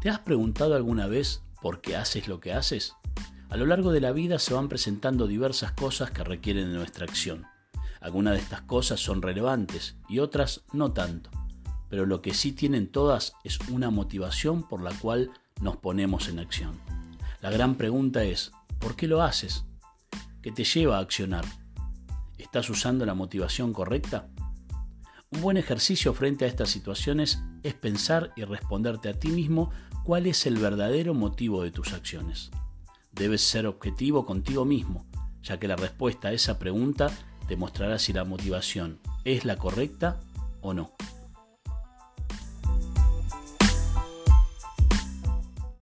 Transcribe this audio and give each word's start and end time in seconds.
¿Te 0.00 0.10
has 0.10 0.20
preguntado 0.20 0.76
alguna 0.76 1.08
vez 1.08 1.42
por 1.60 1.80
qué 1.80 1.96
haces 1.96 2.28
lo 2.28 2.38
que 2.38 2.52
haces? 2.52 2.94
A 3.50 3.56
lo 3.56 3.66
largo 3.66 3.90
de 3.90 4.00
la 4.00 4.12
vida 4.12 4.38
se 4.38 4.54
van 4.54 4.68
presentando 4.68 5.26
diversas 5.26 5.72
cosas 5.72 6.12
que 6.12 6.22
requieren 6.22 6.70
de 6.70 6.76
nuestra 6.76 7.04
acción. 7.04 7.46
Algunas 8.00 8.34
de 8.34 8.40
estas 8.40 8.60
cosas 8.60 9.00
son 9.00 9.22
relevantes 9.22 9.96
y 10.08 10.20
otras 10.20 10.62
no 10.72 10.92
tanto, 10.92 11.30
pero 11.88 12.06
lo 12.06 12.22
que 12.22 12.32
sí 12.32 12.52
tienen 12.52 12.86
todas 12.86 13.32
es 13.42 13.58
una 13.70 13.90
motivación 13.90 14.62
por 14.62 14.82
la 14.82 14.92
cual 14.92 15.32
nos 15.60 15.78
ponemos 15.78 16.28
en 16.28 16.38
acción. 16.38 16.78
La 17.40 17.50
gran 17.50 17.74
pregunta 17.74 18.22
es, 18.22 18.52
¿por 18.78 18.94
qué 18.94 19.08
lo 19.08 19.22
haces? 19.22 19.64
¿Qué 20.42 20.52
te 20.52 20.62
lleva 20.62 20.98
a 20.98 21.00
accionar? 21.00 21.44
¿Estás 22.36 22.70
usando 22.70 23.04
la 23.04 23.14
motivación 23.14 23.72
correcta? 23.72 24.28
Un 25.30 25.42
buen 25.42 25.58
ejercicio 25.58 26.14
frente 26.14 26.46
a 26.46 26.48
estas 26.48 26.70
situaciones 26.70 27.38
es 27.62 27.74
pensar 27.74 28.32
y 28.34 28.44
responderte 28.44 29.10
a 29.10 29.18
ti 29.18 29.28
mismo 29.28 29.70
cuál 30.02 30.26
es 30.26 30.46
el 30.46 30.56
verdadero 30.56 31.12
motivo 31.12 31.62
de 31.62 31.70
tus 31.70 31.92
acciones. 31.92 32.50
Debes 33.12 33.42
ser 33.42 33.66
objetivo 33.66 34.24
contigo 34.24 34.64
mismo, 34.64 35.06
ya 35.42 35.58
que 35.58 35.68
la 35.68 35.76
respuesta 35.76 36.28
a 36.28 36.32
esa 36.32 36.58
pregunta 36.58 37.10
te 37.46 37.56
mostrará 37.56 37.98
si 37.98 38.14
la 38.14 38.24
motivación 38.24 39.00
es 39.24 39.44
la 39.44 39.56
correcta 39.56 40.18
o 40.62 40.72
no. 40.72 40.94